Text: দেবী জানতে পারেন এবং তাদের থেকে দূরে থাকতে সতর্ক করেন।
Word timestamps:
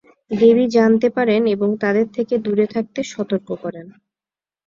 দেবী 0.31 0.65
জানতে 0.69 1.07
পারেন 1.09 1.41
এবং 1.47 1.69
তাদের 1.83 2.07
থেকে 2.13 2.35
দূরে 2.37 2.65
থাকতে 2.67 2.99
সতর্ক 3.11 3.49
করেন। 3.63 3.87